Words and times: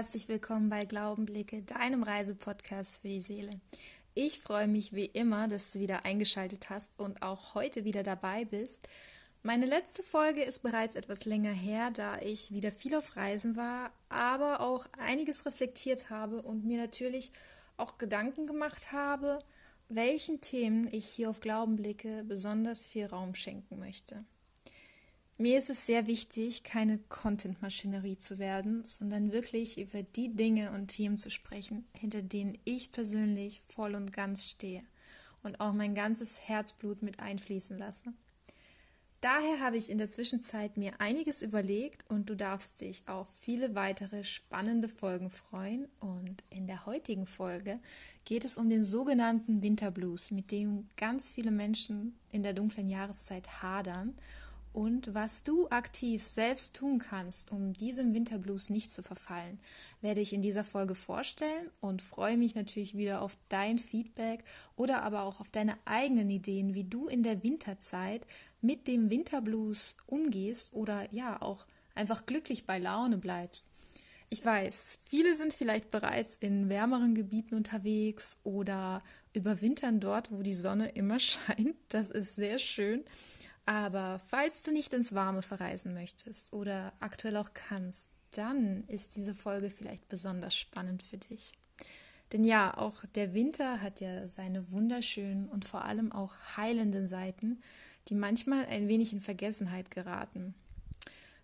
herzlich 0.00 0.28
willkommen 0.28 0.70
bei 0.70 0.86
Glaubenblicke, 0.86 1.60
deinem 1.60 2.02
Reisepodcast 2.02 3.02
für 3.02 3.08
die 3.08 3.20
Seele. 3.20 3.50
Ich 4.14 4.40
freue 4.40 4.66
mich 4.66 4.94
wie 4.94 5.04
immer, 5.04 5.46
dass 5.46 5.72
du 5.72 5.78
wieder 5.78 6.06
eingeschaltet 6.06 6.70
hast 6.70 6.98
und 6.98 7.20
auch 7.20 7.52
heute 7.52 7.84
wieder 7.84 8.02
dabei 8.02 8.46
bist. 8.46 8.88
Meine 9.42 9.66
letzte 9.66 10.02
Folge 10.02 10.42
ist 10.42 10.62
bereits 10.62 10.94
etwas 10.94 11.26
länger 11.26 11.52
her, 11.52 11.90
da 11.90 12.18
ich 12.18 12.50
wieder 12.50 12.72
viel 12.72 12.94
auf 12.94 13.14
Reisen 13.18 13.56
war, 13.56 13.92
aber 14.08 14.62
auch 14.62 14.86
einiges 14.98 15.44
reflektiert 15.44 16.08
habe 16.08 16.40
und 16.40 16.64
mir 16.64 16.78
natürlich 16.78 17.30
auch 17.76 17.98
Gedanken 17.98 18.46
gemacht 18.46 18.92
habe, 18.92 19.40
welchen 19.90 20.40
Themen 20.40 20.88
ich 20.90 21.10
hier 21.10 21.28
auf 21.28 21.40
Glaubenblicke 21.40 22.24
besonders 22.24 22.86
viel 22.86 23.04
Raum 23.04 23.34
schenken 23.34 23.78
möchte. 23.78 24.24
Mir 25.40 25.56
ist 25.56 25.70
es 25.70 25.86
sehr 25.86 26.06
wichtig, 26.06 26.64
keine 26.64 26.98
Content-Maschinerie 27.08 28.18
zu 28.18 28.38
werden, 28.38 28.84
sondern 28.84 29.32
wirklich 29.32 29.80
über 29.80 30.02
die 30.02 30.28
Dinge 30.28 30.70
und 30.72 30.88
Themen 30.88 31.16
zu 31.16 31.30
sprechen, 31.30 31.86
hinter 31.94 32.20
denen 32.20 32.58
ich 32.64 32.92
persönlich 32.92 33.62
voll 33.66 33.94
und 33.94 34.12
ganz 34.12 34.50
stehe 34.50 34.82
und 35.42 35.58
auch 35.58 35.72
mein 35.72 35.94
ganzes 35.94 36.46
Herzblut 36.46 37.00
mit 37.00 37.20
einfließen 37.20 37.78
lasse. 37.78 38.12
Daher 39.22 39.60
habe 39.60 39.78
ich 39.78 39.88
in 39.88 39.96
der 39.96 40.10
Zwischenzeit 40.10 40.76
mir 40.76 41.00
einiges 41.00 41.40
überlegt 41.40 42.10
und 42.10 42.28
du 42.28 42.36
darfst 42.36 42.82
dich 42.82 43.08
auf 43.08 43.26
viele 43.40 43.74
weitere 43.74 44.24
spannende 44.24 44.90
Folgen 44.90 45.30
freuen. 45.30 45.88
Und 46.00 46.42
in 46.50 46.66
der 46.66 46.84
heutigen 46.84 47.24
Folge 47.24 47.80
geht 48.26 48.44
es 48.44 48.58
um 48.58 48.68
den 48.68 48.84
sogenannten 48.84 49.62
Winterblues, 49.62 50.32
mit 50.32 50.50
dem 50.50 50.90
ganz 50.98 51.30
viele 51.30 51.50
Menschen 51.50 52.18
in 52.30 52.42
der 52.42 52.52
dunklen 52.52 52.90
Jahreszeit 52.90 53.62
hadern 53.62 54.14
und 54.72 55.14
was 55.14 55.42
du 55.42 55.68
aktiv 55.68 56.22
selbst 56.22 56.74
tun 56.74 56.98
kannst, 56.98 57.50
um 57.50 57.72
diesem 57.72 58.14
Winterblues 58.14 58.70
nicht 58.70 58.90
zu 58.90 59.02
verfallen, 59.02 59.58
werde 60.00 60.20
ich 60.20 60.32
in 60.32 60.42
dieser 60.42 60.64
Folge 60.64 60.94
vorstellen 60.94 61.70
und 61.80 62.02
freue 62.02 62.36
mich 62.36 62.54
natürlich 62.54 62.96
wieder 62.96 63.22
auf 63.22 63.36
dein 63.48 63.78
Feedback 63.78 64.44
oder 64.76 65.02
aber 65.02 65.22
auch 65.22 65.40
auf 65.40 65.48
deine 65.50 65.74
eigenen 65.84 66.30
Ideen, 66.30 66.74
wie 66.74 66.84
du 66.84 67.08
in 67.08 67.22
der 67.22 67.42
Winterzeit 67.42 68.26
mit 68.60 68.86
dem 68.86 69.10
Winterblues 69.10 69.96
umgehst 70.06 70.72
oder 70.72 71.12
ja 71.12 71.42
auch 71.42 71.66
einfach 71.94 72.26
glücklich 72.26 72.64
bei 72.64 72.78
Laune 72.78 73.18
bleibst. 73.18 73.66
Ich 74.32 74.44
weiß, 74.44 75.00
viele 75.08 75.34
sind 75.34 75.52
vielleicht 75.52 75.90
bereits 75.90 76.36
in 76.36 76.68
wärmeren 76.68 77.16
Gebieten 77.16 77.56
unterwegs 77.56 78.36
oder 78.44 79.02
überwintern 79.32 79.98
dort, 79.98 80.30
wo 80.30 80.42
die 80.42 80.54
Sonne 80.54 80.90
immer 80.90 81.18
scheint. 81.20 81.74
Das 81.88 82.12
ist 82.12 82.36
sehr 82.36 82.60
schön. 82.60 83.02
Aber 83.66 84.20
falls 84.28 84.62
du 84.62 84.72
nicht 84.72 84.92
ins 84.92 85.14
Warme 85.14 85.42
verreisen 85.42 85.94
möchtest 85.94 86.52
oder 86.52 86.92
aktuell 87.00 87.36
auch 87.36 87.50
kannst, 87.54 88.08
dann 88.32 88.84
ist 88.86 89.16
diese 89.16 89.34
Folge 89.34 89.70
vielleicht 89.70 90.08
besonders 90.08 90.56
spannend 90.56 91.02
für 91.02 91.18
dich. 91.18 91.52
Denn 92.32 92.44
ja, 92.44 92.76
auch 92.76 93.04
der 93.14 93.34
Winter 93.34 93.82
hat 93.82 94.00
ja 94.00 94.28
seine 94.28 94.70
wunderschönen 94.70 95.48
und 95.48 95.64
vor 95.64 95.84
allem 95.84 96.12
auch 96.12 96.34
heilenden 96.56 97.08
Seiten, 97.08 97.60
die 98.08 98.14
manchmal 98.14 98.66
ein 98.66 98.88
wenig 98.88 99.12
in 99.12 99.20
Vergessenheit 99.20 99.90
geraten. 99.90 100.54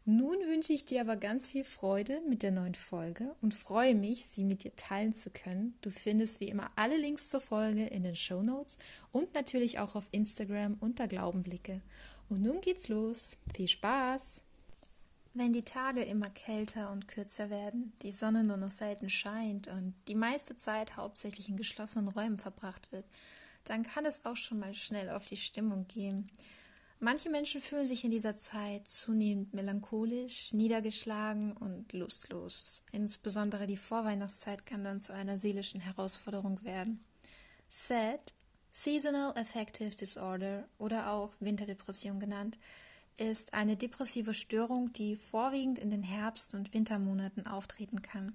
Nun 0.08 0.38
wünsche 0.46 0.72
ich 0.72 0.84
dir 0.84 1.00
aber 1.00 1.16
ganz 1.16 1.50
viel 1.50 1.64
Freude 1.64 2.22
mit 2.28 2.44
der 2.44 2.52
neuen 2.52 2.76
Folge 2.76 3.34
und 3.42 3.54
freue 3.54 3.96
mich, 3.96 4.26
sie 4.26 4.44
mit 4.44 4.62
dir 4.62 4.76
teilen 4.76 5.12
zu 5.12 5.30
können. 5.30 5.76
Du 5.80 5.90
findest 5.90 6.38
wie 6.38 6.46
immer 6.46 6.70
alle 6.76 6.96
Links 6.96 7.28
zur 7.28 7.40
Folge 7.40 7.86
in 7.86 8.04
den 8.04 8.14
Show 8.14 8.40
Notes 8.40 8.78
und 9.10 9.34
natürlich 9.34 9.80
auch 9.80 9.96
auf 9.96 10.06
Instagram 10.12 10.76
unter 10.78 11.08
Glaubenblicke. 11.08 11.82
Und 12.28 12.40
nun 12.42 12.60
geht's 12.60 12.86
los. 12.86 13.36
Viel 13.52 13.66
Spaß! 13.66 14.42
Wenn 15.34 15.52
die 15.52 15.64
Tage 15.64 16.04
immer 16.04 16.30
kälter 16.30 16.92
und 16.92 17.08
kürzer 17.08 17.50
werden, 17.50 17.92
die 18.02 18.12
Sonne 18.12 18.44
nur 18.44 18.58
noch 18.58 18.70
selten 18.70 19.10
scheint 19.10 19.66
und 19.66 19.92
die 20.06 20.14
meiste 20.14 20.56
Zeit 20.56 20.96
hauptsächlich 20.96 21.48
in 21.48 21.56
geschlossenen 21.56 22.06
Räumen 22.06 22.36
verbracht 22.36 22.92
wird, 22.92 23.06
dann 23.64 23.82
kann 23.82 24.06
es 24.06 24.24
auch 24.24 24.36
schon 24.36 24.60
mal 24.60 24.72
schnell 24.72 25.10
auf 25.10 25.26
die 25.26 25.36
Stimmung 25.36 25.88
gehen. 25.88 26.30
Manche 26.98 27.28
Menschen 27.28 27.60
fühlen 27.60 27.86
sich 27.86 28.04
in 28.04 28.10
dieser 28.10 28.36
Zeit 28.38 28.88
zunehmend 28.88 29.52
melancholisch, 29.52 30.54
niedergeschlagen 30.54 31.52
und 31.52 31.92
lustlos. 31.92 32.82
Insbesondere 32.90 33.66
die 33.66 33.76
Vorweihnachtszeit 33.76 34.64
kann 34.64 34.82
dann 34.82 35.02
zu 35.02 35.12
einer 35.12 35.36
seelischen 35.36 35.80
Herausforderung 35.80 36.64
werden. 36.64 37.04
SAD, 37.68 38.32
Seasonal 38.72 39.32
Affective 39.36 39.94
Disorder 39.94 40.68
oder 40.78 41.12
auch 41.12 41.32
Winterdepression 41.38 42.18
genannt, 42.18 42.56
ist 43.18 43.52
eine 43.52 43.76
depressive 43.76 44.32
Störung, 44.32 44.92
die 44.92 45.16
vorwiegend 45.16 45.78
in 45.78 45.90
den 45.90 46.02
Herbst- 46.02 46.54
und 46.54 46.72
Wintermonaten 46.72 47.46
auftreten 47.46 48.00
kann. 48.00 48.34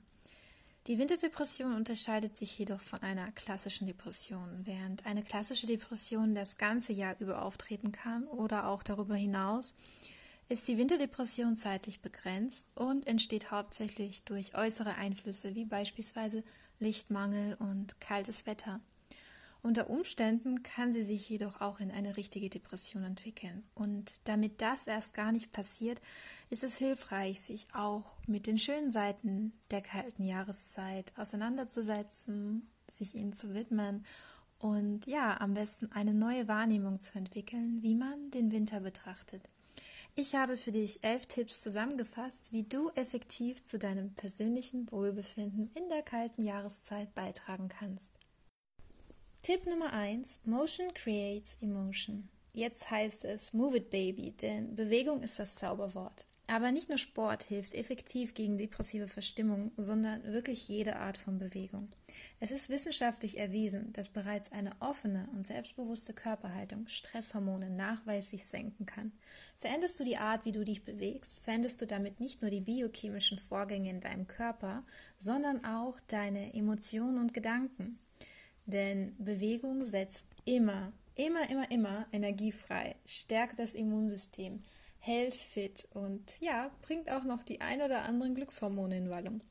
Die 0.87 0.97
Winterdepression 0.97 1.75
unterscheidet 1.75 2.35
sich 2.35 2.57
jedoch 2.57 2.79
von 2.79 3.03
einer 3.03 3.31
klassischen 3.33 3.85
Depression, 3.85 4.61
während 4.63 5.05
eine 5.05 5.21
klassische 5.21 5.67
Depression 5.67 6.33
das 6.33 6.57
ganze 6.57 6.91
Jahr 6.91 7.15
über 7.19 7.43
auftreten 7.43 7.91
kann 7.91 8.25
oder 8.27 8.67
auch 8.67 8.81
darüber 8.81 9.13
hinaus, 9.13 9.75
ist 10.49 10.67
die 10.67 10.79
Winterdepression 10.79 11.55
zeitlich 11.55 12.01
begrenzt 12.01 12.67
und 12.73 13.05
entsteht 13.05 13.51
hauptsächlich 13.51 14.23
durch 14.23 14.55
äußere 14.55 14.95
Einflüsse 14.95 15.53
wie 15.53 15.65
beispielsweise 15.65 16.43
Lichtmangel 16.79 17.57
und 17.59 18.01
kaltes 18.01 18.47
Wetter. 18.47 18.81
Unter 19.63 19.91
Umständen 19.91 20.63
kann 20.63 20.91
sie 20.91 21.03
sich 21.03 21.29
jedoch 21.29 21.61
auch 21.61 21.79
in 21.79 21.91
eine 21.91 22.17
richtige 22.17 22.49
Depression 22.49 23.03
entwickeln. 23.03 23.63
Und 23.75 24.15
damit 24.23 24.59
das 24.61 24.87
erst 24.87 25.13
gar 25.13 25.31
nicht 25.31 25.51
passiert, 25.51 26.01
ist 26.49 26.63
es 26.63 26.77
hilfreich, 26.77 27.41
sich 27.41 27.67
auch 27.75 28.17
mit 28.25 28.47
den 28.47 28.57
schönen 28.57 28.89
Seiten 28.89 29.53
der 29.69 29.81
kalten 29.81 30.23
Jahreszeit 30.23 31.13
auseinanderzusetzen, 31.15 32.67
sich 32.87 33.13
ihnen 33.13 33.33
zu 33.33 33.53
widmen 33.53 34.03
und 34.57 35.07
ja, 35.07 35.39
am 35.41 35.53
besten 35.53 35.91
eine 35.91 36.13
neue 36.13 36.47
Wahrnehmung 36.47 36.99
zu 36.99 37.17
entwickeln, 37.17 37.81
wie 37.81 37.95
man 37.95 38.29
den 38.31 38.51
Winter 38.51 38.79
betrachtet. 38.79 39.47
Ich 40.15 40.35
habe 40.35 40.57
für 40.57 40.71
dich 40.71 41.03
elf 41.03 41.25
Tipps 41.25 41.61
zusammengefasst, 41.61 42.51
wie 42.51 42.63
du 42.63 42.89
effektiv 42.91 43.63
zu 43.65 43.79
deinem 43.79 44.13
persönlichen 44.13 44.91
Wohlbefinden 44.91 45.71
in 45.73 45.87
der 45.89 46.03
kalten 46.03 46.43
Jahreszeit 46.43 47.13
beitragen 47.15 47.69
kannst. 47.69 48.13
Tipp 49.43 49.65
Nummer 49.65 49.91
1. 49.91 50.41
Motion 50.45 50.93
creates 50.93 51.57
emotion. 51.61 52.29
Jetzt 52.53 52.91
heißt 52.91 53.25
es 53.25 53.53
Move 53.53 53.77
it 53.77 53.89
Baby, 53.89 54.33
denn 54.39 54.75
Bewegung 54.75 55.23
ist 55.23 55.39
das 55.39 55.55
Zauberwort. 55.55 56.27
Aber 56.45 56.71
nicht 56.71 56.89
nur 56.89 56.99
Sport 56.99 57.41
hilft 57.41 57.73
effektiv 57.73 58.35
gegen 58.35 58.59
depressive 58.59 59.07
Verstimmung, 59.07 59.71
sondern 59.77 60.23
wirklich 60.25 60.67
jede 60.67 60.97
Art 60.97 61.17
von 61.17 61.39
Bewegung. 61.39 61.89
Es 62.39 62.51
ist 62.51 62.69
wissenschaftlich 62.69 63.39
erwiesen, 63.39 63.91
dass 63.93 64.09
bereits 64.09 64.51
eine 64.51 64.73
offene 64.79 65.27
und 65.33 65.47
selbstbewusste 65.47 66.13
Körperhaltung 66.13 66.87
Stresshormone 66.87 67.71
nachweislich 67.71 68.45
senken 68.45 68.85
kann. 68.85 69.11
Veränderst 69.57 69.99
du 69.99 70.03
die 70.03 70.17
Art, 70.17 70.45
wie 70.45 70.51
du 70.51 70.63
dich 70.63 70.83
bewegst, 70.83 71.39
veränderst 71.43 71.81
du 71.81 71.87
damit 71.87 72.19
nicht 72.19 72.43
nur 72.43 72.51
die 72.51 72.61
biochemischen 72.61 73.39
Vorgänge 73.39 73.89
in 73.89 74.01
deinem 74.01 74.27
Körper, 74.27 74.83
sondern 75.17 75.65
auch 75.65 75.99
deine 76.01 76.53
Emotionen 76.53 77.17
und 77.17 77.33
Gedanken. 77.33 77.97
Denn 78.65 79.15
Bewegung 79.17 79.83
setzt 79.83 80.27
immer, 80.45 80.93
immer, 81.15 81.49
immer, 81.49 81.69
immer 81.71 82.05
Energie 82.11 82.51
frei, 82.51 82.95
stärkt 83.05 83.59
das 83.59 83.73
Immunsystem, 83.73 84.61
hält 84.99 85.35
fit 85.35 85.87
und 85.93 86.39
ja, 86.39 86.71
bringt 86.81 87.11
auch 87.11 87.23
noch 87.23 87.43
die 87.43 87.61
ein 87.61 87.81
oder 87.81 88.03
anderen 88.03 88.35
Glückshormone 88.35 88.97
in 88.97 89.09
Wallung. 89.09 89.41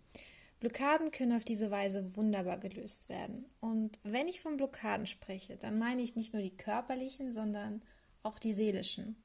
Blockaden 0.60 1.10
können 1.10 1.36
auf 1.36 1.44
diese 1.44 1.70
Weise 1.70 2.16
wunderbar 2.16 2.58
gelöst 2.58 3.08
werden. 3.08 3.46
Und 3.60 3.98
wenn 4.02 4.28
ich 4.28 4.42
von 4.42 4.58
Blockaden 4.58 5.06
spreche, 5.06 5.56
dann 5.56 5.78
meine 5.78 6.02
ich 6.02 6.16
nicht 6.16 6.34
nur 6.34 6.42
die 6.42 6.56
körperlichen, 6.56 7.32
sondern 7.32 7.82
auch 8.22 8.38
die 8.38 8.52
seelischen. 8.52 9.16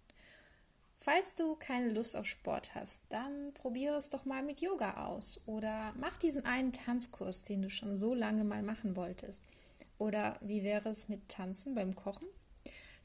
Falls 0.97 1.35
du 1.35 1.55
keine 1.55 1.91
Lust 1.91 2.15
auf 2.15 2.25
Sport 2.25 2.73
hast, 2.73 3.03
dann 3.09 3.53
probiere 3.53 3.95
es 3.97 4.09
doch 4.09 4.25
mal 4.25 4.41
mit 4.41 4.61
Yoga 4.61 5.05
aus 5.05 5.39
oder 5.45 5.93
mach 5.99 6.17
diesen 6.17 6.45
einen 6.45 6.71
Tanzkurs, 6.71 7.43
den 7.43 7.61
du 7.61 7.69
schon 7.69 7.95
so 7.97 8.15
lange 8.15 8.43
mal 8.43 8.63
machen 8.63 8.95
wolltest. 8.95 9.43
Oder 9.97 10.37
wie 10.41 10.63
wäre 10.63 10.89
es 10.89 11.07
mit 11.09 11.29
Tanzen 11.29 11.75
beim 11.75 11.95
Kochen? 11.95 12.27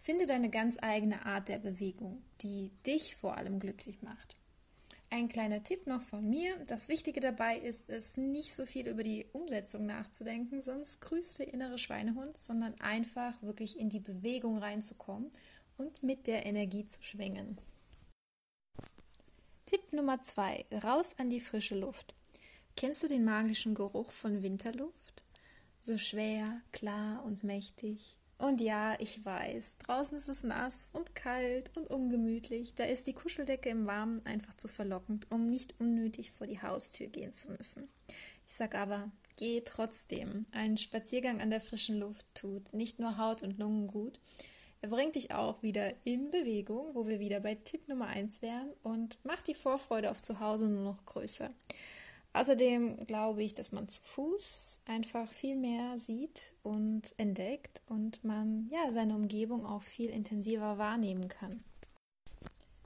Finde 0.00 0.26
deine 0.26 0.50
ganz 0.50 0.78
eigene 0.80 1.26
Art 1.26 1.48
der 1.48 1.58
Bewegung, 1.58 2.22
die 2.40 2.70
dich 2.86 3.16
vor 3.16 3.36
allem 3.36 3.60
glücklich 3.60 4.02
macht. 4.02 4.36
Ein 5.12 5.28
kleiner 5.28 5.62
Tipp 5.64 5.88
noch 5.88 6.02
von 6.02 6.30
mir. 6.30 6.56
Das 6.66 6.88
Wichtige 6.88 7.20
dabei 7.20 7.58
ist 7.58 7.90
es, 7.90 8.16
nicht 8.16 8.54
so 8.54 8.64
viel 8.64 8.86
über 8.86 9.02
die 9.02 9.26
Umsetzung 9.32 9.84
nachzudenken, 9.86 10.60
sonst 10.60 11.00
grüßt 11.00 11.40
der 11.40 11.52
innere 11.52 11.78
Schweinehund, 11.78 12.38
sondern 12.38 12.80
einfach 12.80 13.42
wirklich 13.42 13.78
in 13.78 13.90
die 13.90 13.98
Bewegung 13.98 14.58
reinzukommen 14.58 15.32
und 15.76 16.04
mit 16.04 16.28
der 16.28 16.46
Energie 16.46 16.86
zu 16.86 17.02
schwingen. 17.02 17.58
Tipp 19.66 19.92
Nummer 19.92 20.22
zwei: 20.22 20.64
Raus 20.84 21.16
an 21.18 21.28
die 21.28 21.40
frische 21.40 21.74
Luft. 21.74 22.14
Kennst 22.76 23.02
du 23.02 23.08
den 23.08 23.24
magischen 23.24 23.74
Geruch 23.74 24.12
von 24.12 24.44
Winterluft? 24.44 25.09
So 25.82 25.98
schwer, 25.98 26.60
klar 26.72 27.24
und 27.24 27.44
mächtig, 27.44 28.16
Und 28.40 28.62
ja, 28.62 28.96
ich 28.98 29.22
weiß, 29.22 29.78
draußen 29.78 30.16
ist 30.16 30.28
es 30.28 30.44
nass 30.44 30.88
und 30.94 31.14
kalt 31.14 31.76
und 31.76 31.90
ungemütlich. 31.90 32.74
Da 32.74 32.84
ist 32.84 33.06
die 33.06 33.12
Kuscheldecke 33.12 33.68
im 33.68 33.86
Warmen 33.86 34.24
einfach 34.24 34.54
zu 34.54 34.66
verlockend, 34.66 35.30
um 35.30 35.44
nicht 35.44 35.78
unnötig 35.78 36.32
vor 36.32 36.46
die 36.46 36.62
Haustür 36.62 37.08
gehen 37.08 37.32
zu 37.32 37.50
müssen. 37.50 37.90
Ich 38.46 38.54
sag 38.54 38.74
aber, 38.74 39.10
geh 39.36 39.60
trotzdem. 39.60 40.46
Ein 40.52 40.78
Spaziergang 40.78 41.42
an 41.42 41.50
der 41.50 41.60
frischen 41.60 41.98
Luft 41.98 42.34
tut 42.34 42.72
nicht 42.72 42.98
nur 42.98 43.18
Haut 43.18 43.42
und 43.42 43.58
Lungen 43.58 43.88
gut, 43.88 44.18
er 44.82 44.88
bringt 44.88 45.14
dich 45.14 45.34
auch 45.34 45.62
wieder 45.62 45.92
in 46.04 46.30
Bewegung, 46.30 46.94
wo 46.94 47.06
wir 47.06 47.20
wieder 47.20 47.40
bei 47.40 47.54
Tipp 47.54 47.86
Nummer 47.88 48.06
1 48.06 48.40
wären 48.40 48.72
und 48.82 49.22
macht 49.26 49.46
die 49.48 49.54
Vorfreude 49.54 50.10
auf 50.10 50.22
zu 50.22 50.40
Hause 50.40 50.70
nur 50.70 50.84
noch 50.84 51.04
größer. 51.04 51.50
Außerdem 52.32 53.04
glaube 53.06 53.42
ich, 53.42 53.54
dass 53.54 53.72
man 53.72 53.88
zu 53.88 54.02
Fuß 54.02 54.80
einfach 54.86 55.30
viel 55.32 55.56
mehr 55.56 55.98
sieht 55.98 56.54
und 56.62 57.12
entdeckt 57.16 57.82
und 57.86 58.22
man 58.22 58.68
ja 58.70 58.92
seine 58.92 59.16
Umgebung 59.16 59.66
auch 59.66 59.82
viel 59.82 60.10
intensiver 60.10 60.78
wahrnehmen 60.78 61.28
kann. 61.28 61.64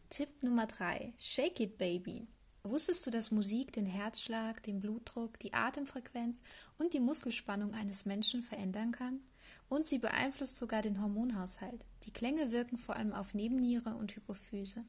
Tipp 0.08 0.43
Nummer 0.43 0.67
3. 0.67 1.12
Shake 1.19 1.61
it, 1.61 1.76
baby. 1.76 2.26
Wusstest 2.62 3.05
du, 3.06 3.11
dass 3.11 3.31
Musik 3.31 3.75
den 3.75 3.85
Herzschlag, 3.85 4.62
den 4.62 4.81
Blutdruck, 4.81 5.38
die 5.41 5.52
Atemfrequenz 5.52 6.40
und 6.79 6.94
die 6.94 7.00
Muskelspannung 7.00 7.75
eines 7.75 8.06
Menschen 8.06 8.43
verändern 8.43 8.93
kann? 8.93 9.20
Und 9.69 9.85
sie 9.85 9.99
beeinflusst 9.99 10.56
sogar 10.56 10.81
den 10.81 11.02
Hormonhaushalt. 11.02 11.85
Die 12.05 12.12
Klänge 12.12 12.50
wirken 12.52 12.79
vor 12.79 12.97
allem 12.97 13.12
auf 13.12 13.35
Nebenniere 13.35 13.94
und 13.97 14.17
Hypophyse. 14.17 14.85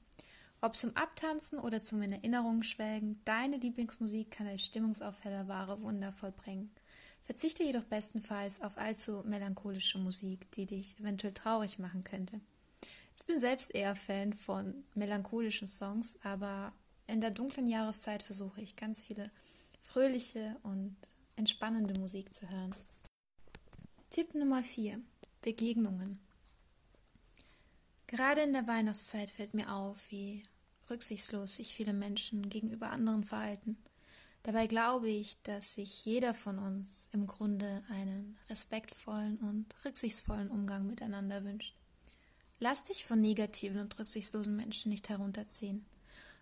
Ob 0.62 0.76
zum 0.76 0.96
Abtanzen 0.96 1.60
oder 1.60 1.84
zum 1.84 2.02
in 2.02 2.14
Erinnerung 2.14 2.64
schwelgen, 2.64 3.20
deine 3.26 3.58
Lieblingsmusik 3.58 4.32
kann 4.32 4.48
als 4.48 4.66
Stimmungsaufheller 4.66 5.48
wahre 5.48 5.82
Wunder 5.82 6.12
vollbringen. 6.12 6.72
Verzichte 7.22 7.64
jedoch 7.64 7.84
bestenfalls 7.84 8.62
auf 8.62 8.78
allzu 8.78 9.24
melancholische 9.26 9.98
Musik, 9.98 10.50
die 10.52 10.66
dich 10.66 11.00
eventuell 11.00 11.34
traurig 11.34 11.80
machen 11.80 12.04
könnte. 12.04 12.40
Ich 13.18 13.26
bin 13.26 13.40
selbst 13.40 13.74
eher 13.74 13.96
Fan 13.96 14.34
von 14.34 14.84
melancholischen 14.94 15.68
Songs, 15.68 16.20
aber 16.24 16.74
in 17.08 17.22
der 17.22 17.32
dunklen 17.32 17.68
Jahreszeit 17.68 18.24
versuche 18.24 18.62
ich 18.62 18.76
ganz 18.76 19.04
viele 19.04 19.32
fröhliche 19.82 20.58
und 20.64 20.96
entspannende 21.36 22.00
Musik 22.00 22.34
zu 22.34 22.50
hören. 22.50 22.76
Tipp 24.10 24.34
Nummer 24.34 24.64
4. 24.64 25.00
Begegnungen. 25.42 26.25
Gerade 28.08 28.42
in 28.42 28.54
der 28.54 28.68
Weihnachtszeit 28.68 29.30
fällt 29.30 29.54
mir 29.54 29.74
auf, 29.74 30.12
wie 30.12 30.44
rücksichtslos 30.90 31.56
sich 31.56 31.74
viele 31.74 31.94
Menschen 31.94 32.50
gegenüber 32.50 32.92
anderen 32.92 33.24
verhalten. 33.24 33.78
Dabei 34.44 34.68
glaube 34.68 35.10
ich, 35.10 35.42
dass 35.42 35.74
sich 35.74 36.06
jeder 36.06 36.36
von 36.36 36.60
uns 36.60 37.08
im 37.12 37.26
Grunde 37.26 37.84
einen 37.90 38.38
respektvollen 38.48 39.38
und 39.38 39.74
rücksichtsvollen 39.84 40.52
Umgang 40.52 40.86
miteinander 40.86 41.44
wünscht. 41.44 41.74
Lass 42.60 42.84
dich 42.84 43.06
von 43.06 43.20
negativen 43.20 43.80
und 43.80 43.98
rücksichtslosen 43.98 44.56
Menschen 44.56 44.92
nicht 44.92 45.10
herunterziehen. 45.10 45.86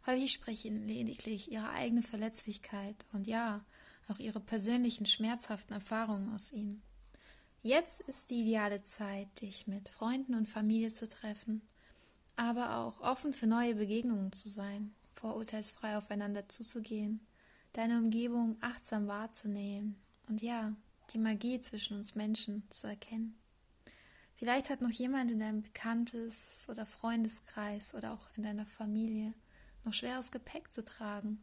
Häufig 0.06 0.34
sprechen 0.34 0.86
lediglich 0.86 1.50
ihre 1.50 1.70
eigene 1.70 2.04
Verletzlichkeit 2.04 3.06
und 3.14 3.26
ja, 3.26 3.64
auch 4.10 4.20
ihre 4.20 4.42
persönlichen 4.42 5.06
schmerzhaften 5.06 5.74
Erfahrungen 5.74 6.36
aus 6.36 6.52
ihnen. 6.52 6.82
Jetzt 7.66 8.02
ist 8.02 8.30
die 8.30 8.42
ideale 8.42 8.84
Zeit, 8.84 9.40
dich 9.40 9.68
mit 9.68 9.88
Freunden 9.88 10.36
und 10.36 10.50
Familie 10.50 10.94
zu 10.94 11.08
treffen, 11.08 11.62
aber 12.36 12.76
auch 12.76 13.00
offen 13.00 13.32
für 13.32 13.48
neue 13.48 13.76
Begegnungen 13.76 14.34
zu 14.34 14.50
sein, 14.50 14.94
vorurteilsfrei 15.14 15.98
aufeinander 15.98 16.50
zuzugehen, 16.50 17.26
deine 17.72 18.00
Umgebung 18.00 18.58
achtsam 18.60 19.08
wahrzunehmen 19.08 19.96
und 20.28 20.42
ja, 20.42 20.76
die 21.12 21.20
Magie 21.20 21.62
zwischen 21.62 21.96
uns 21.96 22.16
Menschen 22.16 22.70
zu 22.70 22.88
erkennen. 22.88 23.40
Vielleicht 24.36 24.70
hat 24.70 24.82
noch 24.82 24.92
jemand 24.92 25.32
in 25.32 25.40
deinem 25.40 25.62
Bekanntes- 25.62 26.68
oder 26.68 26.86
Freundeskreis 26.86 27.96
oder 27.96 28.12
auch 28.12 28.30
in 28.36 28.44
deiner 28.44 28.66
Familie 28.66 29.36
noch 29.86 29.94
schweres 29.94 30.34
Gepäck 30.34 30.74
zu 30.74 30.84
tragen. 30.84 31.42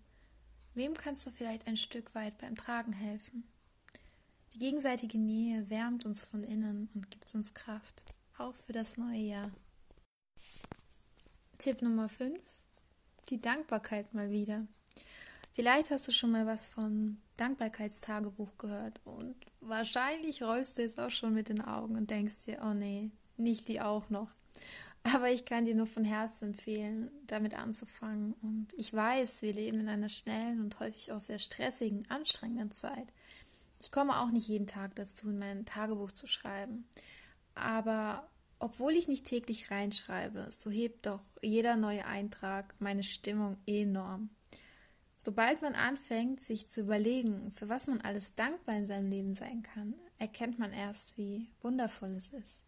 Wem 0.75 0.93
kannst 0.93 1.25
du 1.27 1.31
vielleicht 1.31 1.67
ein 1.67 1.79
Stück 1.79 2.15
weit 2.15 2.37
beim 2.37 2.57
Tragen 2.57 2.93
helfen? 2.93 3.51
Die 4.53 4.59
gegenseitige 4.59 5.19
Nähe 5.19 5.71
wärmt 5.71 6.05
uns 6.05 6.25
von 6.25 6.43
innen 6.43 6.89
und 6.95 7.11
gibt 7.11 7.33
uns 7.35 7.55
Kraft, 7.55 8.03
auch 8.37 8.55
für 8.55 8.73
das 8.73 8.97
neue 8.97 9.21
Jahr. 9.21 9.51
Tipp 11.59 11.83
Nummer 11.83 12.09
5. 12.09 12.39
Die 13.29 13.41
Dankbarkeit 13.41 14.13
mal 14.13 14.31
wieder. 14.31 14.67
Vielleicht 15.53 15.91
hast 15.91 16.09
du 16.09 16.13
schon 16.13 16.33
mal 16.33 16.47
was 16.47 16.69
von 16.69 17.19
Dankbarkeitstagebuch 17.37 18.59
gehört 18.59 19.01
und 19.05 19.37
wahrscheinlich 19.61 20.43
rollst 20.43 20.79
du 20.79 20.83
es 20.83 20.99
auch 20.99 21.11
schon 21.11 21.35
mit 21.35 21.49
den 21.49 21.61
Augen 21.61 21.97
und 21.97 22.11
denkst 22.11 22.47
dir, 22.47 22.61
oh 22.63 22.75
nee, 22.75 23.11
nicht 23.37 23.69
die 23.69 23.81
auch 23.81 24.11
noch. 24.11 24.31
Aber 25.03 25.31
ich 25.31 25.45
kann 25.45 25.65
dir 25.65 25.75
nur 25.75 25.87
von 25.87 26.05
Herzen 26.05 26.51
empfehlen, 26.51 27.11
damit 27.27 27.59
anzufangen. 27.59 28.35
Und 28.43 28.69
ich 28.75 28.93
weiß, 28.93 29.43
wir 29.43 29.53
leben 29.53 29.81
in 29.81 29.89
einer 29.89 30.11
schnellen 30.11 30.61
und 30.61 30.79
häufig 30.81 31.13
auch 31.13 31.21
sehr 31.21 31.39
stressigen, 31.39 32.09
anstrengenden 32.11 32.71
Zeit. 32.71 33.13
Ich 33.81 33.91
komme 33.91 34.21
auch 34.21 34.31
nicht 34.31 34.47
jeden 34.47 34.67
Tag 34.67 34.95
dazu, 34.95 35.31
in 35.31 35.39
mein 35.39 35.65
Tagebuch 35.65 36.13
zu 36.13 36.27
schreiben. 36.27 36.87
Aber 37.55 38.29
obwohl 38.59 38.93
ich 38.93 39.09
nicht 39.09 39.25
täglich 39.25 39.71
reinschreibe, 39.71 40.49
so 40.51 40.71
hebt 40.71 41.07
doch 41.07 41.23
jeder 41.43 41.77
neue 41.77 42.05
Eintrag 42.05 42.75
meine 42.79 43.03
Stimmung 43.03 43.57
enorm. 43.67 44.31
Sobald 45.23 45.61
man 45.63 45.75
anfängt, 45.75 46.41
sich 46.41 46.69
zu 46.69 46.83
überlegen, 46.83 47.51
für 47.53 47.69
was 47.69 47.87
man 47.87 48.01
alles 48.01 48.35
dankbar 48.35 48.77
in 48.77 48.87
seinem 48.87 49.11
Leben 49.11 49.35
sein 49.35 49.63
kann, 49.63 49.95
erkennt 50.19 50.59
man 50.59 50.73
erst, 50.73 51.17
wie 51.17 51.49
wundervoll 51.63 52.11
es 52.17 52.29
ist. 52.29 52.65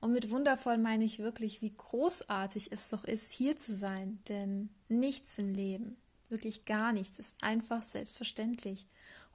Und 0.00 0.12
mit 0.12 0.30
wundervoll 0.30 0.78
meine 0.78 1.04
ich 1.04 1.18
wirklich, 1.18 1.60
wie 1.60 1.74
großartig 1.74 2.72
es 2.72 2.88
doch 2.88 3.04
ist, 3.04 3.32
hier 3.32 3.56
zu 3.56 3.74
sein. 3.74 4.18
Denn 4.28 4.70
nichts 4.88 5.36
im 5.38 5.52
Leben, 5.52 5.98
wirklich 6.30 6.64
gar 6.64 6.92
nichts, 6.92 7.18
ist 7.18 7.36
einfach 7.42 7.82
selbstverständlich. 7.82 8.86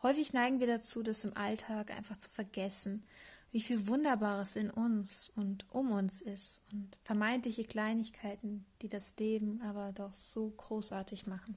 Häufig 0.04 0.34
neigen 0.34 0.60
wir 0.60 0.68
dazu, 0.68 1.04
das 1.04 1.24
im 1.24 1.36
Alltag 1.36 1.92
einfach 1.92 2.18
zu 2.18 2.30
vergessen, 2.30 3.06
wie 3.52 3.62
viel 3.62 3.88
Wunderbares 3.88 4.56
in 4.56 4.70
uns 4.70 5.32
und 5.36 5.66
um 5.74 5.92
uns 5.92 6.22
ist 6.22 6.62
und 6.72 6.98
vermeintliche 7.04 7.64
Kleinigkeiten, 7.64 8.66
die 8.82 8.88
das 8.88 9.16
Leben 9.18 9.62
aber 9.62 9.94
doch 9.94 10.14
so 10.14 10.50
großartig 10.50 11.26
machen. 11.26 11.56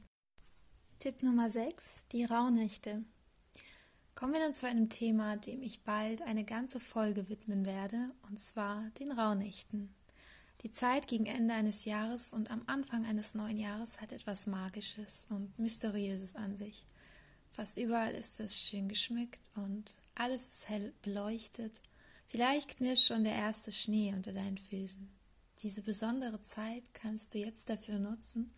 Tipp 0.98 1.22
Nummer 1.22 1.50
6, 1.50 2.06
die 2.12 2.24
Rauhnächte. 2.24 3.04
Kommen 4.14 4.32
wir 4.32 4.44
nun 4.44 4.54
zu 4.54 4.66
einem 4.66 4.88
Thema, 4.88 5.36
dem 5.36 5.62
ich 5.62 5.84
bald 5.84 6.22
eine 6.22 6.44
ganze 6.44 6.80
Folge 6.80 7.28
widmen 7.28 7.64
werde, 7.64 8.08
und 8.28 8.40
zwar 8.42 8.90
den 8.98 9.12
Rauhnächten. 9.12 9.94
Die 10.62 10.72
Zeit 10.72 11.06
gegen 11.06 11.26
Ende 11.26 11.54
eines 11.54 11.84
Jahres 11.84 12.32
und 12.32 12.50
am 12.50 12.62
Anfang 12.66 13.06
eines 13.06 13.36
neuen 13.36 13.58
Jahres 13.58 14.00
hat 14.00 14.10
etwas 14.10 14.48
Magisches 14.48 15.28
und 15.30 15.56
Mysteriöses 15.58 16.34
an 16.34 16.56
sich. 16.56 16.84
Fast 17.58 17.76
überall 17.76 18.14
ist 18.14 18.38
es 18.38 18.56
schön 18.56 18.86
geschmückt 18.86 19.40
und 19.56 19.96
alles 20.14 20.46
ist 20.46 20.68
hell 20.68 20.94
beleuchtet. 21.02 21.82
Vielleicht 22.28 22.76
knirscht 22.76 23.08
schon 23.08 23.24
der 23.24 23.34
erste 23.34 23.72
Schnee 23.72 24.12
unter 24.14 24.32
deinen 24.32 24.58
Füßen. 24.58 25.10
Diese 25.60 25.82
besondere 25.82 26.40
Zeit 26.40 26.84
kannst 26.94 27.34
du 27.34 27.38
jetzt 27.38 27.68
dafür 27.68 27.98
nutzen, 27.98 28.52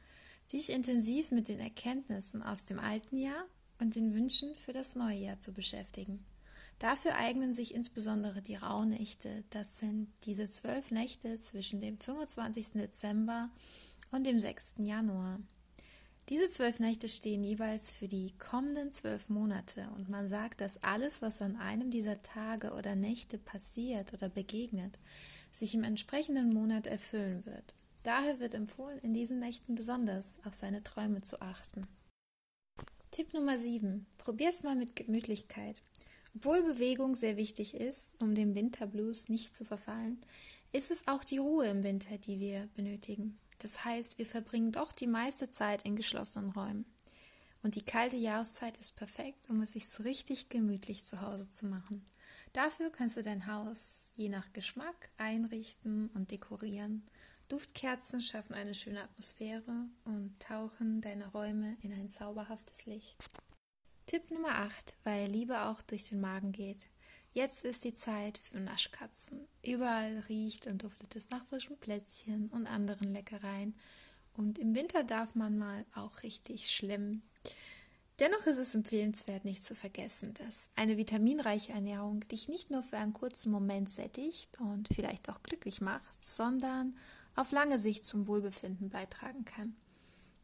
dich 0.53 0.69
intensiv 0.69 1.31
mit 1.31 1.49
den 1.49 1.61
Erkenntnissen 1.61 2.43
aus 2.43 2.67
dem 2.67 2.79
alten 2.79 3.17
Jahr 3.17 3.47
und 3.79 3.95
den 3.95 4.13
Wünschen 4.13 4.55
für 4.57 4.73
das 4.73 4.97
neue 4.97 5.17
Jahr 5.17 5.41
zu 5.41 5.55
beschäftigen. 5.55 6.23
Dafür 6.79 7.15
eignen 7.15 7.55
sich 7.55 7.75
insbesondere 7.75 8.43
die 8.43 8.57
Rauhnächte. 8.57 9.45
Das 9.49 9.79
sind 9.79 10.13
diese 10.27 10.51
zwölf 10.51 10.91
Nächte 10.91 11.41
zwischen 11.41 11.81
dem 11.81 11.97
25. 11.97 12.73
Dezember 12.73 13.49
und 14.11 14.27
dem 14.27 14.39
6. 14.39 14.75
Januar. 14.81 15.41
Diese 16.31 16.49
zwölf 16.49 16.79
Nächte 16.79 17.09
stehen 17.09 17.43
jeweils 17.43 17.91
für 17.91 18.07
die 18.07 18.33
kommenden 18.39 18.93
zwölf 18.93 19.29
Monate 19.29 19.89
und 19.97 20.09
man 20.09 20.29
sagt, 20.29 20.61
dass 20.61 20.81
alles, 20.81 21.23
was 21.23 21.43
an 21.43 21.57
einem 21.57 21.91
dieser 21.91 22.23
Tage 22.23 22.71
oder 22.71 22.95
Nächte 22.95 23.37
passiert 23.37 24.13
oder 24.13 24.29
begegnet, 24.29 24.97
sich 25.51 25.75
im 25.75 25.83
entsprechenden 25.83 26.55
Monat 26.55 26.87
erfüllen 26.87 27.45
wird. 27.47 27.75
Daher 28.05 28.39
wird 28.39 28.55
empfohlen, 28.55 29.01
in 29.01 29.13
diesen 29.13 29.41
Nächten 29.41 29.75
besonders 29.75 30.39
auf 30.45 30.55
seine 30.55 30.85
Träume 30.85 31.21
zu 31.23 31.43
achten. 31.43 31.89
Tipp 33.11 33.35
Nummer 33.35 33.59
7. 33.59 34.07
Probier's 34.17 34.63
mal 34.63 34.77
mit 34.77 34.95
Gemütlichkeit. 34.95 35.83
Obwohl 36.37 36.63
Bewegung 36.63 37.17
sehr 37.17 37.37
wichtig 37.37 37.75
ist, 37.75 38.21
um 38.21 38.37
dem 38.37 38.55
Winterblues 38.55 39.29
nicht 39.29 39.57
zu 39.57 39.65
verfallen, 39.65 40.21
ist 40.71 40.93
es 40.93 41.09
auch 41.09 41.25
die 41.25 41.39
Ruhe 41.39 41.67
im 41.67 41.83
Winter, 41.83 42.19
die 42.19 42.39
wir 42.39 42.69
benötigen. 42.77 43.41
Das 43.61 43.85
heißt, 43.85 44.19
wir 44.19 44.27
verbringen 44.27 44.73
doch 44.73 44.93
die 44.93 45.07
meiste 45.07 45.51
Zeit 45.51 45.83
in 45.83 45.97
geschlossenen 45.97 46.51
Räumen. 46.51 46.85
Und 47.63 47.75
die 47.75 47.85
kalte 47.85 48.17
Jahreszeit 48.17 48.79
ist 48.79 48.97
perfekt, 48.97 49.49
um 49.49 49.61
es 49.61 49.73
sich 49.73 49.87
richtig 50.01 50.49
gemütlich 50.49 51.05
zu 51.05 51.21
Hause 51.21 51.49
zu 51.51 51.67
machen. 51.67 52.05
Dafür 52.53 52.91
kannst 52.91 53.17
du 53.17 53.23
dein 53.23 53.47
Haus 53.47 54.13
je 54.17 54.29
nach 54.29 54.53
Geschmack 54.53 55.11
einrichten 55.19 56.09
und 56.15 56.31
dekorieren. 56.31 57.05
Duftkerzen 57.49 58.21
schaffen 58.21 58.55
eine 58.55 58.75
schöne 58.75 59.03
Atmosphäre 59.03 59.89
und 60.05 60.41
tauchen 60.41 61.01
deine 61.01 61.27
Räume 61.33 61.77
in 61.83 61.93
ein 61.93 62.09
zauberhaftes 62.09 62.87
Licht. 62.87 63.19
Tipp 64.07 64.31
Nummer 64.31 64.59
8, 64.59 64.95
weil 65.05 65.31
Liebe 65.31 65.63
auch 65.63 65.83
durch 65.83 66.09
den 66.09 66.21
Magen 66.21 66.53
geht. 66.53 66.87
Jetzt 67.33 67.65
ist 67.65 67.85
die 67.85 67.95
Zeit 67.95 68.39
für 68.39 68.59
Naschkatzen. 68.59 69.47
Überall 69.65 70.25
riecht 70.29 70.67
und 70.67 70.83
duftet 70.83 71.15
es 71.15 71.31
nach 71.31 71.45
frischen 71.45 71.79
Plätzchen 71.79 72.49
und 72.49 72.67
anderen 72.67 73.13
Leckereien. 73.13 73.75
Und 74.35 74.59
im 74.59 74.75
Winter 74.75 75.05
darf 75.05 75.35
man 75.35 75.57
mal 75.57 75.85
auch 75.95 76.23
richtig 76.25 76.71
schlimm. 76.71 77.23
Dennoch 78.19 78.45
ist 78.47 78.59
es 78.59 78.75
empfehlenswert, 78.75 79.45
nicht 79.45 79.65
zu 79.65 79.75
vergessen, 79.75 80.35
dass 80.35 80.71
eine 80.77 80.97
vitaminreiche 80.99 81.73
Ernährung 81.73 82.21
dich 82.29 82.49
nicht 82.49 82.71
nur 82.71 82.83
für 82.83 82.99
einen 82.99 83.15
kurzen 83.15 83.51
Moment 83.51 83.89
sättigt 83.89 84.61
und 84.61 84.89
vielleicht 84.93 85.31
auch 85.31 85.43
glücklich 85.43 85.81
macht, 85.81 86.23
sondern 86.23 86.97
auf 87.35 87.53
lange 87.53 87.79
Sicht 87.79 88.05
zum 88.05 88.27
Wohlbefinden 88.27 88.91
beitragen 88.91 89.45
kann. 89.45 89.75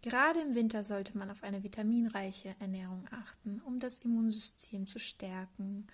Gerade 0.02 0.40
im 0.40 0.55
Winter 0.55 0.85
sollte 0.85 1.19
man 1.19 1.31
auf 1.31 1.43
eine 1.43 1.64
vitaminreiche 1.64 2.55
Ernährung 2.61 3.07
achten, 3.11 3.61
um 3.66 3.81
das 3.81 3.99
Immunsystem 3.99 4.87
zu 4.87 4.99
stärken. 4.99 5.87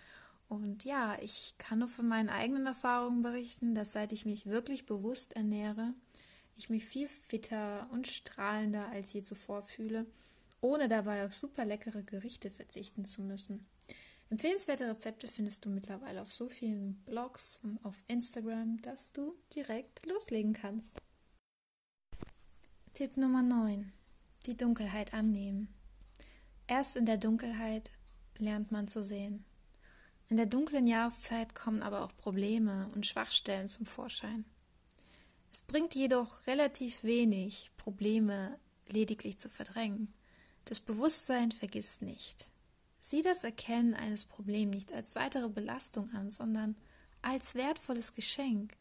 Und 0.52 0.84
ja, 0.84 1.16
ich 1.22 1.54
kann 1.56 1.78
nur 1.78 1.88
von 1.88 2.06
meinen 2.06 2.28
eigenen 2.28 2.66
Erfahrungen 2.66 3.22
berichten, 3.22 3.74
dass 3.74 3.94
seit 3.94 4.12
ich 4.12 4.26
mich 4.26 4.44
wirklich 4.44 4.84
bewusst 4.84 5.34
ernähre, 5.34 5.94
ich 6.56 6.68
mich 6.68 6.84
viel 6.84 7.08
fitter 7.08 7.88
und 7.90 8.06
strahlender 8.06 8.86
als 8.90 9.14
je 9.14 9.22
zuvor 9.22 9.62
fühle, 9.62 10.04
ohne 10.60 10.88
dabei 10.88 11.24
auf 11.24 11.34
super 11.34 11.64
leckere 11.64 12.02
Gerichte 12.02 12.50
verzichten 12.50 13.06
zu 13.06 13.22
müssen. 13.22 13.66
Empfehlenswerte 14.28 14.86
Rezepte 14.86 15.26
findest 15.26 15.64
du 15.64 15.70
mittlerweile 15.70 16.20
auf 16.20 16.30
so 16.30 16.50
vielen 16.50 16.96
Blogs 17.06 17.58
und 17.62 17.82
auf 17.82 17.96
Instagram, 18.06 18.76
dass 18.82 19.14
du 19.14 19.34
direkt 19.56 20.04
loslegen 20.04 20.52
kannst. 20.52 21.00
Tipp 22.92 23.16
Nummer 23.16 23.40
9 23.40 23.90
die 24.44 24.56
Dunkelheit 24.56 25.14
annehmen. 25.14 25.72
Erst 26.66 26.96
in 26.96 27.06
der 27.06 27.16
Dunkelheit 27.16 27.90
lernt 28.36 28.70
man 28.70 28.86
zu 28.86 29.02
sehen. 29.02 29.46
In 30.32 30.38
der 30.38 30.46
dunklen 30.46 30.86
Jahreszeit 30.86 31.54
kommen 31.54 31.82
aber 31.82 32.02
auch 32.02 32.16
Probleme 32.16 32.88
und 32.94 33.06
Schwachstellen 33.06 33.66
zum 33.66 33.84
Vorschein. 33.84 34.46
Es 35.52 35.60
bringt 35.60 35.94
jedoch 35.94 36.46
relativ 36.46 37.04
wenig, 37.04 37.70
Probleme 37.76 38.58
lediglich 38.88 39.36
zu 39.36 39.50
verdrängen. 39.50 40.10
Das 40.64 40.80
Bewusstsein 40.80 41.52
vergisst 41.52 42.00
nicht. 42.00 42.50
Sieh 43.02 43.20
das 43.20 43.44
Erkennen 43.44 43.92
eines 43.92 44.24
Problems 44.24 44.74
nicht 44.74 44.92
als 44.94 45.16
weitere 45.16 45.50
Belastung 45.50 46.10
an, 46.14 46.30
sondern 46.30 46.76
als 47.20 47.54
wertvolles 47.54 48.14
Geschenk. 48.14 48.72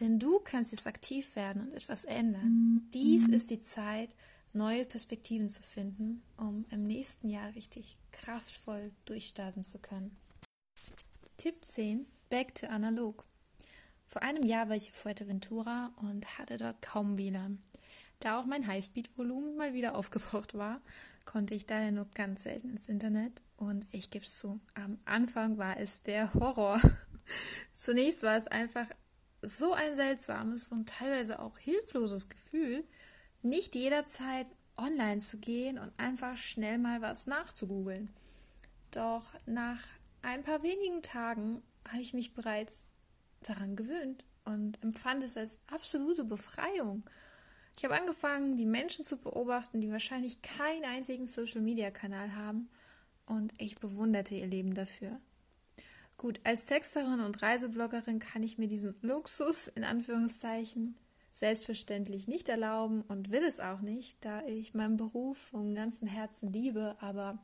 Denn 0.00 0.18
du 0.18 0.40
kannst 0.40 0.72
jetzt 0.72 0.88
aktiv 0.88 1.36
werden 1.36 1.68
und 1.68 1.72
etwas 1.72 2.04
ändern. 2.04 2.88
Dies 2.92 3.28
ist 3.28 3.50
die 3.50 3.60
Zeit, 3.60 4.16
neue 4.52 4.84
Perspektiven 4.84 5.50
zu 5.50 5.62
finden, 5.62 6.24
um 6.36 6.64
im 6.72 6.82
nächsten 6.82 7.30
Jahr 7.30 7.54
richtig 7.54 7.96
kraftvoll 8.10 8.90
durchstarten 9.04 9.62
zu 9.62 9.78
können. 9.78 10.16
Tipp 11.40 11.64
10. 11.64 12.04
Back 12.28 12.54
to 12.54 12.66
Analog. 12.66 13.24
Vor 14.06 14.20
einem 14.20 14.42
Jahr 14.42 14.68
war 14.68 14.76
ich 14.76 14.90
auf 14.90 14.96
Fuerteventura 14.96 15.90
und 15.96 16.38
hatte 16.38 16.58
dort 16.58 16.82
kaum 16.82 17.16
WLAN. 17.16 17.62
Da 18.18 18.38
auch 18.38 18.44
mein 18.44 18.66
Highspeed-Volumen 18.66 19.56
mal 19.56 19.72
wieder 19.72 19.94
aufgebraucht 19.96 20.52
war, 20.52 20.82
konnte 21.24 21.54
ich 21.54 21.64
daher 21.64 21.92
nur 21.92 22.04
ganz 22.12 22.42
selten 22.42 22.68
ins 22.68 22.90
Internet 22.90 23.40
und 23.56 23.86
ich 23.90 24.10
gebe 24.10 24.26
es 24.26 24.36
zu, 24.36 24.60
am 24.74 24.98
Anfang 25.06 25.56
war 25.56 25.78
es 25.78 26.02
der 26.02 26.34
Horror. 26.34 26.78
Zunächst 27.72 28.22
war 28.22 28.36
es 28.36 28.46
einfach 28.46 28.88
so 29.40 29.72
ein 29.72 29.96
seltsames 29.96 30.68
und 30.68 30.90
teilweise 30.90 31.38
auch 31.38 31.56
hilfloses 31.56 32.28
Gefühl, 32.28 32.84
nicht 33.40 33.74
jederzeit 33.74 34.46
online 34.76 35.20
zu 35.20 35.38
gehen 35.38 35.78
und 35.78 35.98
einfach 35.98 36.36
schnell 36.36 36.76
mal 36.76 37.00
was 37.00 37.26
nachzugoogeln. 37.26 38.10
Doch 38.90 39.32
nach 39.46 39.80
ein 40.22 40.42
paar 40.42 40.62
wenigen 40.62 41.02
Tagen 41.02 41.62
habe 41.88 42.02
ich 42.02 42.14
mich 42.14 42.34
bereits 42.34 42.84
daran 43.42 43.76
gewöhnt 43.76 44.26
und 44.44 44.82
empfand 44.82 45.22
es 45.22 45.36
als 45.36 45.58
absolute 45.70 46.24
Befreiung. 46.24 47.04
Ich 47.76 47.84
habe 47.84 47.98
angefangen, 47.98 48.56
die 48.56 48.66
Menschen 48.66 49.04
zu 49.04 49.16
beobachten, 49.16 49.80
die 49.80 49.90
wahrscheinlich 49.90 50.42
keinen 50.42 50.84
einzigen 50.84 51.26
Social-Media-Kanal 51.26 52.34
haben 52.34 52.68
und 53.26 53.52
ich 53.58 53.78
bewunderte 53.78 54.34
ihr 54.34 54.46
Leben 54.46 54.74
dafür. 54.74 55.18
Gut, 56.18 56.40
als 56.44 56.66
Texterin 56.66 57.20
und 57.20 57.40
Reisebloggerin 57.40 58.18
kann 58.18 58.42
ich 58.42 58.58
mir 58.58 58.68
diesen 58.68 58.94
Luxus 59.00 59.68
in 59.68 59.84
Anführungszeichen 59.84 60.96
selbstverständlich 61.32 62.28
nicht 62.28 62.50
erlauben 62.50 63.02
und 63.02 63.30
will 63.30 63.42
es 63.42 63.60
auch 63.60 63.80
nicht, 63.80 64.22
da 64.22 64.44
ich 64.44 64.74
meinen 64.74 64.98
Beruf 64.98 65.38
vom 65.38 65.74
ganzen 65.74 66.06
Herzen 66.06 66.52
liebe, 66.52 66.96
aber 67.00 67.38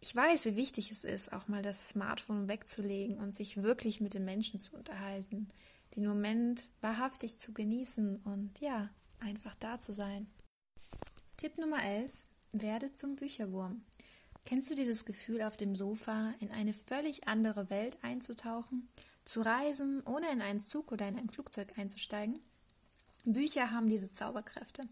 ich 0.00 0.14
weiß, 0.14 0.44
wie 0.46 0.56
wichtig 0.56 0.90
es 0.90 1.04
ist, 1.04 1.32
auch 1.32 1.48
mal 1.48 1.62
das 1.62 1.88
Smartphone 1.88 2.48
wegzulegen 2.48 3.18
und 3.18 3.34
sich 3.34 3.62
wirklich 3.62 4.00
mit 4.00 4.14
den 4.14 4.24
Menschen 4.24 4.58
zu 4.58 4.76
unterhalten, 4.76 5.48
den 5.96 6.06
Moment 6.06 6.68
wahrhaftig 6.80 7.38
zu 7.38 7.52
genießen 7.52 8.16
und 8.24 8.60
ja, 8.60 8.90
einfach 9.20 9.54
da 9.56 9.80
zu 9.80 9.92
sein. 9.92 10.28
Tipp 11.36 11.58
Nummer 11.58 11.82
11. 11.82 12.12
Werde 12.52 12.94
zum 12.94 13.16
Bücherwurm. 13.16 13.84
Kennst 14.44 14.70
du 14.70 14.74
dieses 14.74 15.04
Gefühl, 15.04 15.42
auf 15.42 15.56
dem 15.56 15.74
Sofa 15.74 16.32
in 16.40 16.50
eine 16.50 16.72
völlig 16.72 17.28
andere 17.28 17.68
Welt 17.68 17.98
einzutauchen, 18.02 18.88
zu 19.24 19.42
reisen, 19.42 20.02
ohne 20.06 20.30
in 20.32 20.40
einen 20.40 20.60
Zug 20.60 20.90
oder 20.90 21.06
in 21.06 21.18
ein 21.18 21.28
Flugzeug 21.28 21.76
einzusteigen? 21.76 22.40
Bücher 23.24 23.72
haben 23.72 23.88
diese 23.88 24.10
Zauberkräfte. 24.10 24.88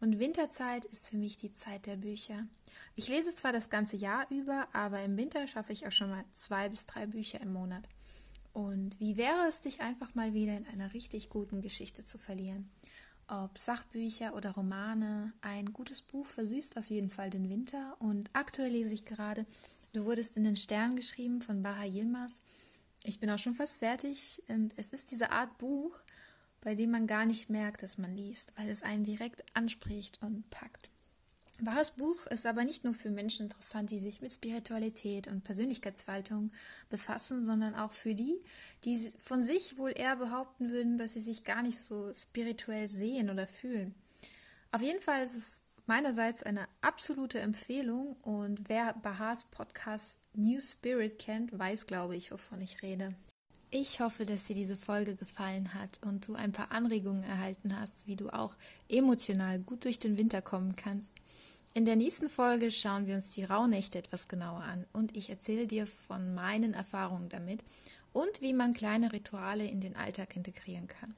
Und 0.00 0.18
Winterzeit 0.18 0.84
ist 0.84 1.10
für 1.10 1.16
mich 1.16 1.36
die 1.36 1.52
Zeit 1.52 1.86
der 1.86 1.96
Bücher. 1.96 2.46
Ich 2.94 3.08
lese 3.08 3.34
zwar 3.34 3.52
das 3.52 3.68
ganze 3.68 3.96
Jahr 3.96 4.26
über, 4.30 4.68
aber 4.72 5.02
im 5.02 5.16
Winter 5.16 5.46
schaffe 5.46 5.72
ich 5.72 5.86
auch 5.86 5.92
schon 5.92 6.10
mal 6.10 6.24
zwei 6.32 6.68
bis 6.68 6.86
drei 6.86 7.06
Bücher 7.06 7.40
im 7.40 7.52
Monat. 7.52 7.88
Und 8.52 8.98
wie 8.98 9.16
wäre 9.16 9.46
es, 9.48 9.62
dich 9.62 9.80
einfach 9.80 10.14
mal 10.14 10.34
wieder 10.34 10.56
in 10.56 10.66
einer 10.66 10.92
richtig 10.92 11.28
guten 11.28 11.60
Geschichte 11.60 12.04
zu 12.04 12.18
verlieren? 12.18 12.70
Ob 13.28 13.58
Sachbücher 13.58 14.34
oder 14.34 14.50
Romane, 14.50 15.32
ein 15.40 15.72
gutes 15.72 16.02
Buch 16.02 16.26
versüßt 16.26 16.76
auf 16.78 16.90
jeden 16.90 17.10
Fall 17.10 17.30
den 17.30 17.48
Winter. 17.48 17.96
Und 18.00 18.28
aktuell 18.32 18.72
lese 18.72 18.94
ich 18.94 19.04
gerade 19.04 19.46
Du 19.92 20.04
wurdest 20.04 20.36
in 20.36 20.44
den 20.44 20.56
Stern 20.56 20.94
geschrieben 20.94 21.42
von 21.42 21.62
Baha 21.62 21.84
Yilmaz. 21.84 22.42
Ich 23.02 23.18
bin 23.18 23.28
auch 23.28 23.38
schon 23.38 23.54
fast 23.54 23.78
fertig 23.78 24.40
und 24.46 24.72
es 24.76 24.92
ist 24.92 25.10
diese 25.10 25.32
Art 25.32 25.58
Buch, 25.58 25.96
bei 26.60 26.76
dem 26.76 26.92
man 26.92 27.08
gar 27.08 27.26
nicht 27.26 27.50
merkt, 27.50 27.82
dass 27.82 27.98
man 27.98 28.14
liest, 28.14 28.52
weil 28.56 28.68
es 28.68 28.82
einen 28.82 29.02
direkt 29.02 29.42
anspricht 29.56 30.22
und 30.22 30.48
packt. 30.50 30.90
Bahas 31.62 31.92
Buch 31.92 32.26
ist 32.26 32.46
aber 32.46 32.64
nicht 32.64 32.84
nur 32.84 32.94
für 32.94 33.10
Menschen 33.10 33.44
interessant, 33.44 33.90
die 33.90 33.98
sich 33.98 34.20
mit 34.20 34.32
Spiritualität 34.32 35.28
und 35.28 35.44
Persönlichkeitsfaltung 35.44 36.50
befassen, 36.88 37.44
sondern 37.44 37.74
auch 37.74 37.92
für 37.92 38.14
die, 38.14 38.40
die 38.84 39.12
von 39.22 39.42
sich 39.42 39.76
wohl 39.76 39.92
eher 39.94 40.16
behaupten 40.16 40.70
würden, 40.70 40.96
dass 40.96 41.12
sie 41.12 41.20
sich 41.20 41.44
gar 41.44 41.62
nicht 41.62 41.78
so 41.78 42.12
spirituell 42.14 42.88
sehen 42.88 43.30
oder 43.30 43.46
fühlen. 43.46 43.94
Auf 44.72 44.82
jeden 44.82 45.00
Fall 45.00 45.22
ist 45.22 45.34
es 45.34 45.62
meinerseits 45.86 46.42
eine 46.42 46.68
absolute 46.80 47.40
Empfehlung 47.40 48.16
und 48.22 48.68
wer 48.68 48.94
Bahas 48.94 49.44
Podcast 49.44 50.20
New 50.34 50.60
Spirit 50.60 51.18
kennt, 51.18 51.58
weiß, 51.58 51.86
glaube 51.86 52.16
ich, 52.16 52.30
wovon 52.30 52.60
ich 52.60 52.82
rede. 52.82 53.14
Ich 53.72 54.00
hoffe, 54.00 54.26
dass 54.26 54.44
dir 54.44 54.56
diese 54.56 54.76
Folge 54.76 55.14
gefallen 55.14 55.74
hat 55.74 56.00
und 56.04 56.26
du 56.26 56.34
ein 56.34 56.50
paar 56.50 56.72
Anregungen 56.72 57.22
erhalten 57.22 57.78
hast, 57.78 58.06
wie 58.06 58.16
du 58.16 58.30
auch 58.30 58.56
emotional 58.88 59.60
gut 59.60 59.84
durch 59.84 59.98
den 59.98 60.18
Winter 60.18 60.42
kommen 60.42 60.74
kannst. 60.74 61.12
In 61.72 61.84
der 61.84 61.94
nächsten 61.94 62.28
Folge 62.28 62.72
schauen 62.72 63.06
wir 63.06 63.14
uns 63.14 63.30
die 63.30 63.44
Rauhnächte 63.44 63.96
etwas 63.98 64.26
genauer 64.26 64.62
an 64.62 64.86
und 64.92 65.16
ich 65.16 65.30
erzähle 65.30 65.68
dir 65.68 65.86
von 65.86 66.34
meinen 66.34 66.74
Erfahrungen 66.74 67.28
damit 67.28 67.62
und 68.12 68.40
wie 68.40 68.52
man 68.52 68.74
kleine 68.74 69.12
Rituale 69.12 69.64
in 69.66 69.80
den 69.80 69.94
Alltag 69.94 70.34
integrieren 70.34 70.88
kann. 70.88 71.14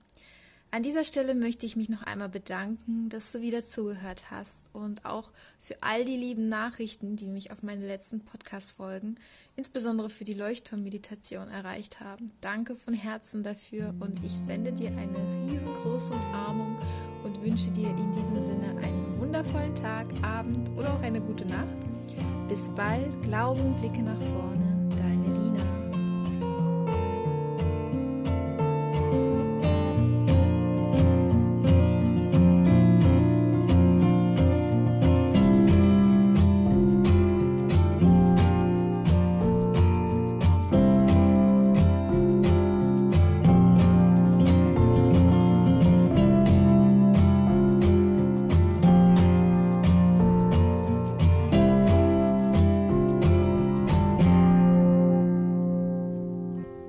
An 0.74 0.82
dieser 0.82 1.04
Stelle 1.04 1.34
möchte 1.34 1.66
ich 1.66 1.76
mich 1.76 1.90
noch 1.90 2.02
einmal 2.02 2.30
bedanken, 2.30 3.10
dass 3.10 3.30
du 3.30 3.42
wieder 3.42 3.62
zugehört 3.62 4.30
hast 4.30 4.70
und 4.72 5.04
auch 5.04 5.30
für 5.58 5.76
all 5.82 6.06
die 6.06 6.16
lieben 6.16 6.48
Nachrichten, 6.48 7.14
die 7.14 7.26
mich 7.26 7.50
auf 7.52 7.62
meine 7.62 7.86
letzten 7.86 8.20
Podcast-Folgen, 8.24 9.16
insbesondere 9.54 10.08
für 10.08 10.24
die 10.24 10.32
Leuchtturm-Meditation, 10.32 11.50
erreicht 11.50 12.00
haben. 12.00 12.32
Danke 12.40 12.74
von 12.74 12.94
Herzen 12.94 13.42
dafür 13.42 13.94
und 14.00 14.24
ich 14.24 14.32
sende 14.32 14.72
dir 14.72 14.88
eine 14.88 15.18
riesengroße 15.46 16.14
Umarmung 16.14 16.78
und 17.22 17.42
wünsche 17.42 17.70
dir 17.70 17.90
in 17.90 18.10
diesem 18.12 18.40
Sinne 18.40 18.70
einen 18.82 19.20
wundervollen 19.20 19.74
Tag, 19.74 20.06
Abend 20.22 20.70
oder 20.78 20.94
auch 20.94 21.02
eine 21.02 21.20
gute 21.20 21.44
Nacht. 21.44 21.68
Bis 22.48 22.70
bald, 22.70 23.20
Glaube 23.24 23.60
und 23.60 23.78
Blicke 23.78 24.02
nach 24.02 24.22
vorne. 24.22 24.71